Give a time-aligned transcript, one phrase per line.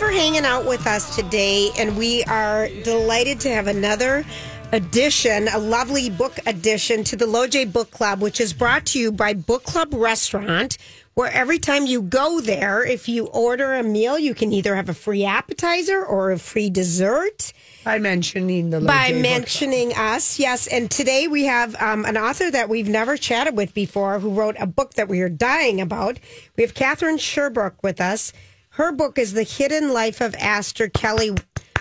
[0.00, 1.68] for hanging out with us today.
[1.76, 4.24] And we are delighted to have another
[4.72, 9.12] edition, a lovely book edition to the Loj Book Club, which is brought to you
[9.12, 10.78] by Book Club Restaurant,
[11.12, 14.88] where every time you go there, if you order a meal, you can either have
[14.88, 17.52] a free appetizer or a free dessert
[17.84, 20.38] By mentioning the by Loj mentioning us.
[20.38, 20.66] Yes.
[20.66, 24.56] And today we have um, an author that we've never chatted with before who wrote
[24.58, 26.18] a book that we are dying about.
[26.56, 28.32] We have Katherine Sherbrooke with us.
[28.74, 31.32] Her book is The Hidden Life of Aster Kelly.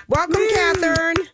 [0.07, 1.27] Welcome, Katherine.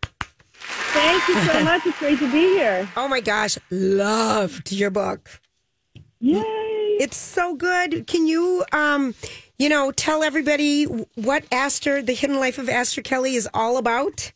[0.53, 1.85] Thank you so much.
[1.85, 2.89] It's great to be here.
[2.97, 5.29] Oh my gosh, loved your book.
[6.19, 6.41] Yay.
[6.99, 8.05] It's so good.
[8.05, 9.15] Can you, um,
[9.57, 14.33] you know, tell everybody what Aster, The Hidden Life of Aster Kelly is all about?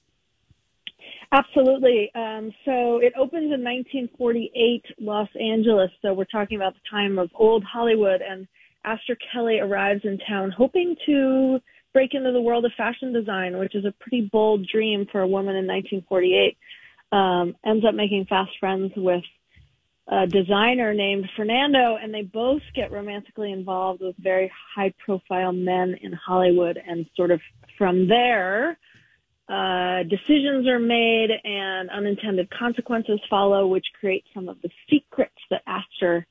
[1.34, 2.12] Absolutely.
[2.16, 5.92] Um, so it opens in 1948, Los Angeles.
[6.02, 8.22] So we're talking about the time of old Hollywood.
[8.22, 8.48] And
[8.84, 11.60] Aster Kelly arrives in town hoping to
[11.94, 15.28] break into the world of fashion design, which is a pretty bold dream for a
[15.28, 16.58] woman in 1948.
[17.12, 19.24] Um, ends up making fast friends with
[20.08, 25.96] a designer named Fernando, and they both get romantically involved with very high profile men
[26.02, 26.80] in Hollywood.
[26.84, 27.42] And sort of
[27.78, 28.78] from there,
[29.48, 35.64] uh, decisions are made and unintended consequences follow, which create some of the secrets that
[35.66, 36.28] Aster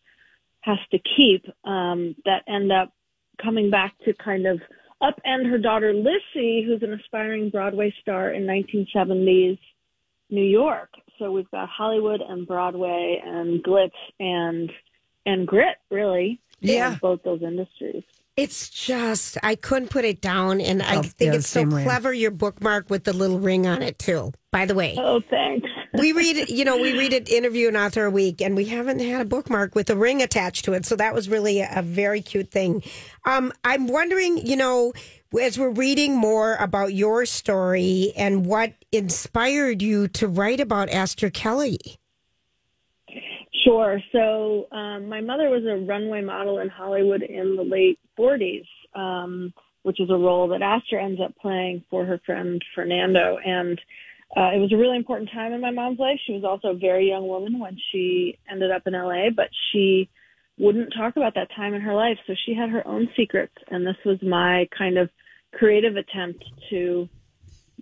[0.68, 2.92] has to keep um, that end up
[3.42, 4.60] coming back to kind of
[5.02, 9.58] upend her daughter Lissy, who's an aspiring Broadway star in 1970s
[10.30, 10.90] New York.
[11.18, 14.70] So we've got Hollywood and Broadway and glitz and
[15.26, 16.40] and grit, really.
[16.60, 16.92] Yeah.
[16.94, 18.02] in both those industries.
[18.36, 21.70] It's just I couldn't put it down, and I Oh, think yeah, it's so same
[21.70, 21.84] way.
[21.84, 22.12] clever.
[22.12, 24.32] Your bookmark with the little ring on it too.
[24.52, 25.68] By the way, Oh, thanks.
[25.94, 26.48] We read.
[26.48, 29.24] You know, we read it interview an author a week, and we haven't had a
[29.24, 30.84] bookmark with a ring attached to it.
[30.84, 32.82] So that was really a, very cute thing.
[33.24, 34.92] Um, I'm wondering, you know,
[35.40, 41.30] as we're reading more about your story and what inspired you to write about Aster
[41.30, 41.78] Kelly.
[43.64, 44.00] Sure.
[44.12, 48.64] So um, my mother was a runway model in Hollywood in the late 40s,
[48.94, 49.52] um,
[49.82, 53.38] which is a role that Aster ends up playing for her friend Fernando.
[53.44, 53.80] And
[54.36, 56.18] uh, it was a really important time in my mom's life.
[56.26, 60.10] She was also a very young woman when she ended up in LA, but she
[60.58, 62.18] wouldn't talk about that time in her life.
[62.26, 63.54] So she had her own secrets.
[63.68, 65.08] And this was my kind of
[65.54, 67.08] creative attempt to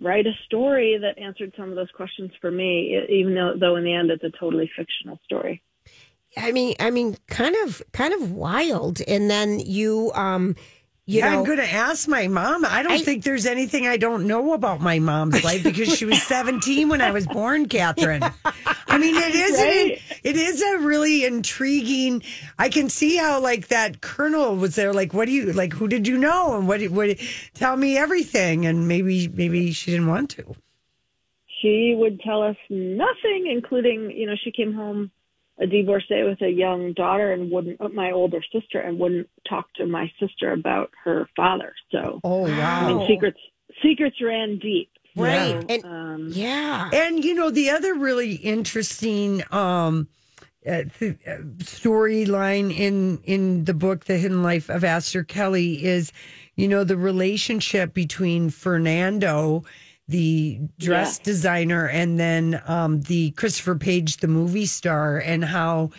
[0.01, 3.83] write a story that answered some of those questions for me, even though, though in
[3.83, 5.61] the end it's a totally fictional story.
[6.37, 9.01] I mean, I mean, kind of, kind of wild.
[9.01, 10.55] And then you, um,
[11.07, 12.63] you Yeah, know, I'm going to ask my mom.
[12.65, 16.05] I don't I- think there's anything I don't know about my mom's life because she
[16.05, 18.23] was 17 when I was born, Katherine.
[18.87, 20.01] I mean, it is an, Right.
[20.23, 22.21] it is a really intriguing.
[22.59, 24.93] I can see how like that kernel was there.
[24.93, 25.73] Like, what do you like?
[25.73, 26.57] Who did you know?
[26.57, 26.81] And what?
[26.89, 27.17] What?
[27.53, 28.65] Tell me everything.
[28.65, 30.55] And maybe maybe she didn't want to.
[31.61, 35.09] she would tell us nothing, including, you know, she came home
[35.59, 39.65] a divorcee with a young daughter and wouldn't, uh, my older sister, and wouldn't talk
[39.75, 41.73] to my sister about her father.
[41.91, 42.87] So, Oh I wow!
[42.87, 43.39] mean, secrets,
[43.81, 44.89] secrets ran deep.
[45.15, 45.59] Right.
[45.61, 46.89] So, And- um, yeah.
[46.93, 50.07] And you know the other really interesting um,
[50.67, 51.37] uh, th- uh,
[51.91, 56.11] storyline in in the book, The Hidden Life of Aster Kelly, is
[56.55, 59.63] you know the relationship between Fernando,
[60.07, 61.23] the dress Yeah.
[61.23, 65.91] designer, and then um, the Christopher Page, the movie star, and how.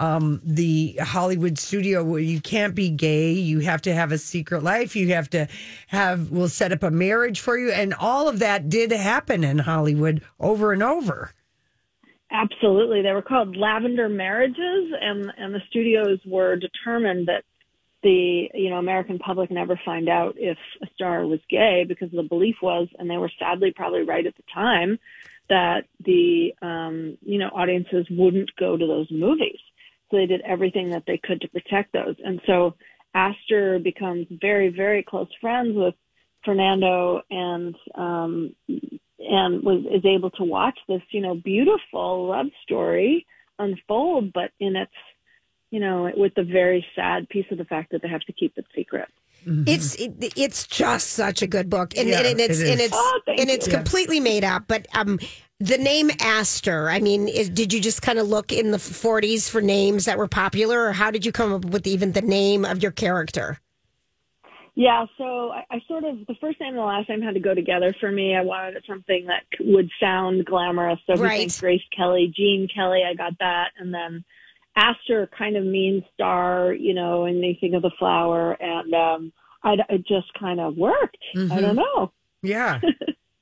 [0.00, 4.64] Um, the Hollywood studio where you can't be gay, you have to have a secret
[4.64, 5.46] life, you have to
[5.86, 7.70] have, we'll set up a marriage for you.
[7.70, 11.30] And all of that did happen in Hollywood over and over.
[12.32, 13.02] Absolutely.
[13.02, 17.44] They were called lavender marriages and, and the studios were determined that
[18.02, 22.22] the, you know, American public never find out if a star was gay because the
[22.22, 24.98] belief was, and they were sadly probably right at the time,
[25.48, 29.58] that the, um, you know, audiences wouldn't go to those movies.
[30.10, 32.16] So they did everything that they could to protect those.
[32.24, 32.74] And so
[33.14, 35.94] Aster becomes very, very close friends with
[36.44, 38.54] Fernando and, um,
[39.18, 43.26] and was is able to watch this, you know, beautiful love story
[43.58, 44.92] unfold, but in its,
[45.72, 48.52] you know, with the very sad piece of the fact that they have to keep
[48.56, 49.08] it secret.
[49.66, 52.94] It's it, it's just such a good book, and, Yeah, and it's it and it's
[52.96, 53.72] Oh, and it's you.
[53.72, 54.64] completely made up.
[54.68, 55.18] But um,
[55.58, 56.90] the name Aster.
[56.90, 60.18] I mean, is, did you just kind of look in the '40s for names that
[60.18, 63.58] were popular, or how did you come up with even the name of your character?
[64.74, 67.40] Yeah, so I, I sort of the first name and the last name had to
[67.40, 68.34] go together for me.
[68.36, 70.98] I wanted something that would sound glamorous.
[71.06, 71.38] So if you Right.
[71.50, 74.24] think Grace Kelly, Gene Kelly, I got that, and then
[74.76, 78.52] Aster kind of means star, you know, and they think of the flower.
[78.60, 79.32] And um,
[79.62, 81.18] I, it just kind of worked.
[81.36, 82.12] I don't know.
[82.42, 82.80] Yeah.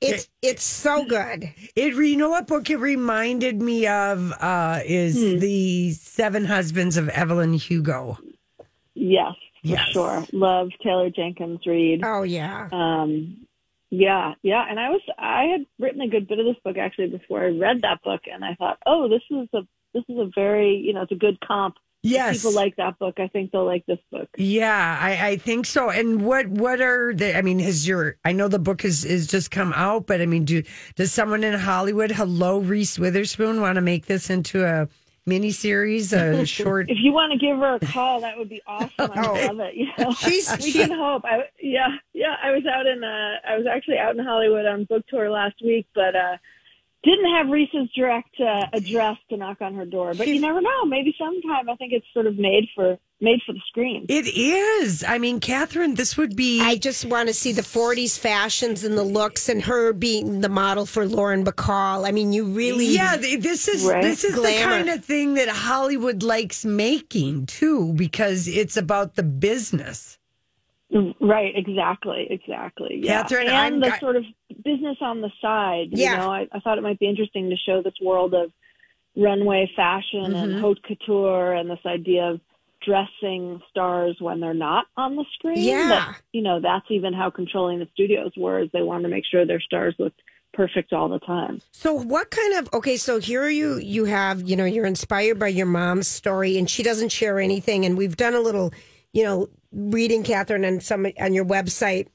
[0.03, 1.43] It's it's so good.
[1.75, 5.37] It you know what book it reminded me of uh is Hmm.
[5.37, 8.17] the Seven Husbands of Evelyn Hugo.
[8.95, 9.89] Yes, for Yes.
[9.93, 10.25] sure.
[10.33, 12.01] Love Taylor Jenkins Reid.
[12.03, 12.67] Oh yeah.
[12.71, 13.45] Um,
[13.91, 14.65] yeah, yeah.
[14.67, 17.49] And I was I had written a good bit of this book actually before I
[17.49, 19.61] read that book, and I thought, oh, this is a
[19.93, 21.75] this is a very you know it's a good comp.
[22.03, 22.37] If Yes.
[22.37, 23.19] people like that book.
[23.19, 24.27] I think they'll like this book.
[24.35, 25.91] Yeah, I, I think so.
[25.91, 27.37] And what what are the?
[27.37, 28.15] I mean, has your?
[28.25, 30.63] I know the book is is just come out, but I mean, do
[30.95, 34.87] does someone in Hollywood, hello Reese Witherspoon, want to make this into a
[35.27, 36.89] mini series, a short?
[36.89, 38.91] If you want to give her a call, that would be awesome.
[38.97, 39.33] I Oh.
[39.53, 39.75] love it.
[39.75, 40.11] You know?
[40.17, 41.23] She's we she, can hope.
[41.23, 42.35] I, yeah, yeah.
[42.43, 45.61] I was out in uh, I was actually out in Hollywood on book tour last
[45.63, 46.37] week, but uh,
[47.03, 50.13] didn't have Reese's direct uh, address to knock on her door.
[50.13, 50.85] But you never know.
[50.85, 51.67] Maybe sometime.
[51.69, 54.05] I think it's sort of made for made for the screen.
[54.09, 55.03] It is.
[55.03, 56.61] I mean, Katherine, this would be.
[56.61, 60.49] I just want to see the 40s fashions and the looks and her being the
[60.49, 62.07] model for Lauren Bacall.
[62.07, 64.01] I mean, you really yeah, this is Right.
[64.03, 69.23] this is the kind of thing that Hollywood likes making too, because it's about the
[69.23, 70.17] business.
[71.21, 72.99] Right, exactly, exactly.
[73.01, 73.21] Yeah.
[73.21, 74.25] Katherine, and I'm- the I- sort of
[74.63, 75.87] business on the side.
[75.91, 76.11] Yeah.
[76.11, 78.51] You know, I, I thought it might be interesting to show this world of
[79.15, 80.35] runway fashion Mm-hmm.
[80.35, 82.41] and haute couture and this idea of
[82.85, 85.57] dressing stars when they're not on the screen.
[85.57, 85.87] Yeah.
[85.89, 89.23] That, you know, that's even how controlling the studios were, is they wanted to make
[89.29, 90.19] sure their stars looked
[90.53, 91.61] perfect all the time.
[91.71, 95.47] So what kind of okay, so here you you have, you know, you're inspired by
[95.47, 98.73] your mom's story and she doesn't share anything and we've done a little,
[99.13, 102.07] you know, reading Katherine and some on your website,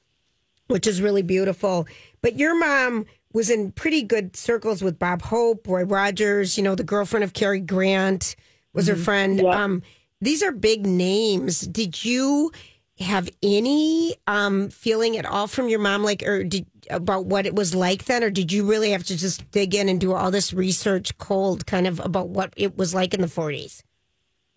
[0.67, 1.87] which is really beautiful.
[2.21, 6.75] But your mom was in pretty good circles with Bob Hope, Roy Rogers, you know,
[6.75, 8.35] the girlfriend of Cary Grant
[8.73, 9.41] was her friend.
[9.41, 9.63] Yeah.
[9.63, 9.81] Um
[10.21, 11.61] these are big names.
[11.61, 12.51] Did you
[12.99, 17.53] have any um, feeling at all from your mom, like, or did about what it
[17.53, 20.31] was like then, or did you really have to just dig in and do all
[20.31, 23.83] this research cold, kind of about what it was like in the forties?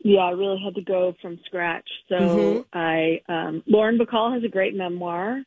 [0.02, 1.88] Yeah, I really had to go from scratch.
[2.08, 2.64] So Mhm.
[2.72, 5.42] I, um, Lauren Bacall has a great memoir.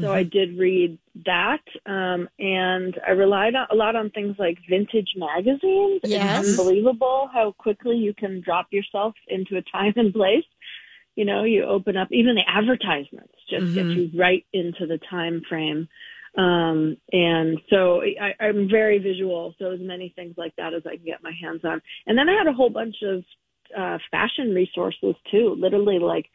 [0.00, 1.62] So I did read that.
[1.86, 6.00] Um, and I relied on, a lot on things like vintage magazines.
[6.02, 6.46] Yes.
[6.46, 10.44] It's unbelievable how quickly you can drop yourself into a time and place.
[11.14, 15.42] You know, you open up, even the advertisements just get you right into the time
[15.48, 15.88] frame.
[16.36, 19.54] Um, and so I, I'm very visual.
[19.60, 21.80] So as many things like that as I can get my hands on.
[22.06, 23.22] And then I had a whole bunch of
[23.78, 26.26] uh, fashion resources too, literally like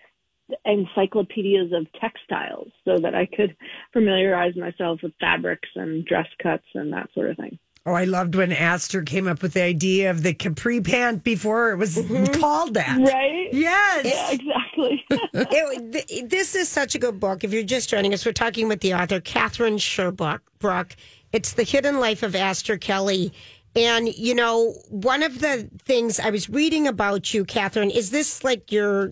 [0.65, 3.55] encyclopedias of textiles so that I could
[3.93, 7.59] familiarize myself with fabrics and dress cuts and that sort of thing.
[7.85, 11.71] Oh, I loved when Aster came up with the idea of the capri pant before
[11.71, 12.39] it was mm-hmm.
[12.39, 12.99] called that.
[12.99, 13.47] Right?
[13.53, 14.05] Yes.
[14.05, 15.05] Yeah, exactly.
[15.33, 17.43] it, th- this is such a good book.
[17.43, 20.41] If you're just joining us, we're talking with the author Katherine Sherbrooke.
[20.59, 20.95] Brook.
[21.31, 23.31] It's the hidden life of Aster Kelly.
[23.75, 28.43] And you know, one of the things I was reading about you, Katherine, is this
[28.43, 29.09] like your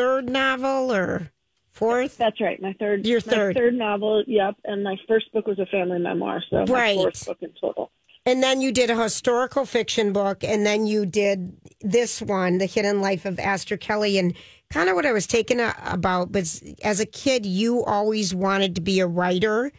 [0.00, 1.30] third novel or
[1.72, 2.16] fourth?
[2.16, 2.60] That's right.
[2.60, 3.56] My third, Your my third.
[3.56, 4.24] third novel.
[4.26, 4.56] Yep.
[4.64, 6.42] And my first book was a family memoir.
[6.50, 6.96] So Right.
[6.96, 7.90] my fourth book in total.
[8.26, 12.66] And then you did a historical fiction book, and then you did this one, The
[12.66, 14.18] Hidden Life of Aster Kelly.
[14.18, 14.34] And
[14.68, 18.74] kind of what I was taken a- about was as a kid, you always wanted
[18.74, 19.72] to be a writer,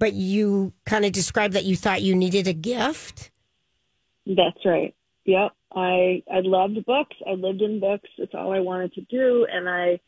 [0.00, 3.30] but you kind of described that you thought you needed a gift.
[4.26, 4.92] That's right.
[5.24, 5.52] Yep.
[5.74, 7.16] I I loved books.
[7.26, 8.08] I lived in books.
[8.18, 9.46] It's all I wanted to do.
[9.50, 10.00] And I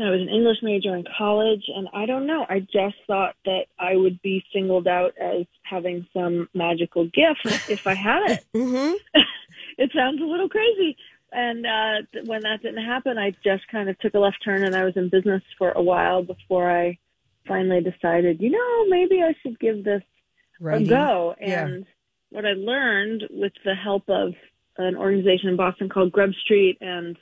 [0.00, 2.44] I was an English major in college and I don't know.
[2.48, 7.86] I just thought that I would be singled out as having some magical gift if
[7.86, 8.44] I had it.
[8.52, 8.92] hmm
[9.78, 10.96] it sounds a little crazy.
[11.30, 14.76] And uh, when that didn't happen, I just kind of took a left turn and
[14.76, 16.98] I was in business for a while before I
[17.46, 20.02] finally decided, you know, maybe I should give this
[20.60, 20.88] a Writing.
[20.88, 21.34] go.
[21.40, 21.66] Yeah.
[21.66, 21.86] And
[22.30, 24.34] what I learned with the help of
[24.78, 27.16] an organization in Boston called Grub Street and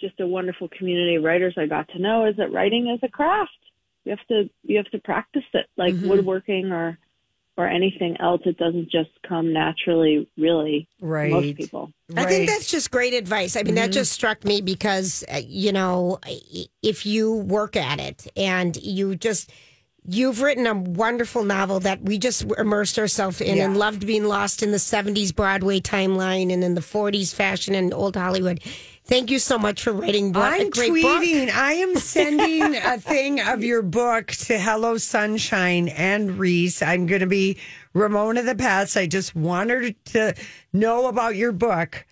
[0.00, 3.08] just a wonderful community of writers I got to know is that writing is a
[3.08, 3.50] craft.
[4.04, 6.08] You have to you have to practice it like Mm-hmm.
[6.08, 6.98] woodworking or
[7.56, 8.42] or anything else.
[8.44, 10.88] It doesn't just come naturally, really.
[11.00, 11.30] Right.
[11.30, 11.90] Most people.
[12.14, 13.56] I think that's just great advice.
[13.56, 16.18] I mean, that just struck me because, uh, you know,
[16.82, 19.50] if you work at it and you just,
[20.08, 24.62] you've written a wonderful novel that we just immersed ourselves in and loved being lost
[24.62, 28.60] in the 70s Broadway timeline and in the 40s fashion and old Hollywood.
[29.04, 31.22] Thank you so much for writing bo- a I'm great book.
[31.22, 31.50] tweeting.
[31.50, 36.82] I am sending a thing of your book to Hello Sunshine and Reese.
[36.82, 37.56] I'm going to be
[37.94, 38.96] Ramona the Pest.
[38.96, 40.34] I just want her to
[40.72, 42.04] know about your book.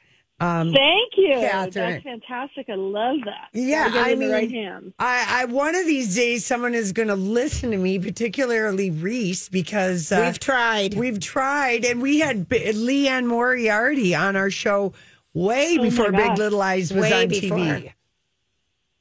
[0.72, 1.34] Thank you.
[1.40, 1.72] Katherine.
[1.72, 2.66] That's fantastic.
[2.68, 3.48] I love that.
[3.52, 4.94] Yeah, Gotta get it I in the right mean, hands.
[4.98, 9.48] I, I one of these days someone is going to listen to me, particularly Reese,
[9.48, 10.94] because uh, We've tried.
[10.94, 14.92] We've tried, and we had B- Liane Moriarty on our show
[15.32, 16.36] way Oh before Big.
[16.38, 17.58] Little Lies was Way on before.
[17.58, 17.92] TV.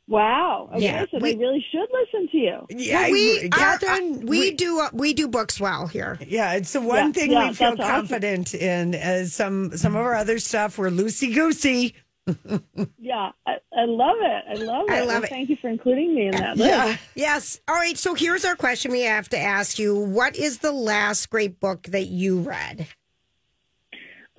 [0.08, 0.70] Wow.
[0.74, 1.06] Okay, Yeah.
[1.10, 2.66] so We- they really should listen to you.
[2.70, 6.20] Yeah, Well, we, I- are- Katherine, we, do uh, we do books well here.
[6.28, 7.96] Yeah, it's the one Yeah, thing yeah, we feel that's awesome.
[8.08, 8.96] confident in.
[8.96, 11.96] As some some of our other stuff, we're loosey goosey.
[13.00, 14.44] Yeah, I, I love it.
[14.50, 14.92] I love it.
[14.94, 15.30] I love Well, it.
[15.30, 16.70] Thank you for including me in that list.
[16.70, 17.60] Yeah, Yes.
[17.68, 17.98] All right.
[17.98, 19.94] So here's our question we have to ask you.
[19.98, 22.88] What is the last great book that you read?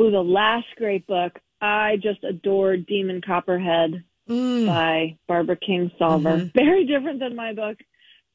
[0.01, 1.39] Ooh, the last great book.
[1.61, 4.67] I just adored Demon Copperhead Mm.
[4.67, 5.91] by Barbara Kingsolver.
[6.01, 6.47] Mm-hmm.
[6.55, 7.77] Very different than my book,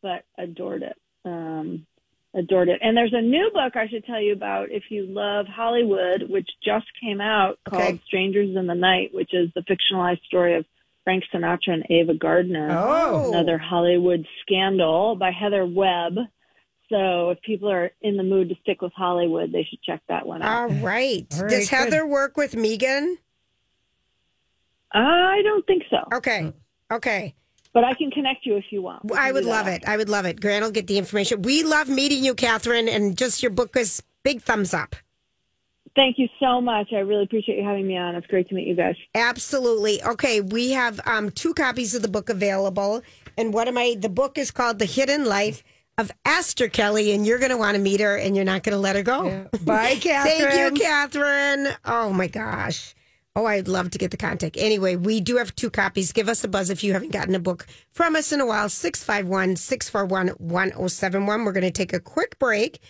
[0.02, 0.96] but adored it.
[1.26, 1.86] Um,
[2.36, 2.80] adored it.
[2.82, 6.48] And there's a new book I should tell you about if you love Hollywood, which
[6.64, 8.02] just came out called Okay.
[8.06, 10.66] Strangers in the Night, which is the fictionalized story of
[11.04, 12.70] Frank Sinatra and Ava Gardner.
[12.72, 13.30] Oh.
[13.30, 16.18] Another Hollywood scandal by Heather Webb.
[16.90, 20.26] So if people are in the mood to stick with Hollywood, they should check that
[20.28, 20.56] one out.
[20.62, 21.26] All right.
[21.34, 21.76] All right, Does good.
[21.76, 23.18] Heather work with Megan?
[24.92, 26.52] I don't think so, Okay.
[26.92, 27.36] Okay.
[27.74, 29.06] but I can connect you if you want.
[29.06, 29.84] We I would love it.
[29.88, 30.42] I would love it.
[30.42, 31.42] Grant will get the information.
[31.44, 34.96] We love meeting you, Katherine, and just your book is big thumbs up.
[35.96, 36.94] Thank you so much.
[36.94, 38.16] I really appreciate you having me on.
[38.16, 38.96] It's great to meet you guys.
[39.16, 40.02] Absolutely.
[40.04, 43.02] Okay, we have um, two copies of the book available,
[43.38, 43.96] and what am I?
[44.00, 45.64] The book is called "The Hidden Life
[45.98, 48.74] of Esther Kelly," and you're going to want to meet her, and you're not going
[48.74, 49.48] to let her go.
[49.64, 50.50] Bye, Katherine.
[50.50, 51.68] Thank you, Katherine.
[51.86, 52.96] Oh my gosh.
[53.40, 54.58] Oh, I'd love to get the contact.
[54.60, 56.12] Anyway, we do have two copies.
[56.12, 58.68] Give us a buzz if you haven't gotten a book from us in a while.
[58.68, 61.46] 651 641 1071.
[61.46, 62.82] We're going to take a quick break.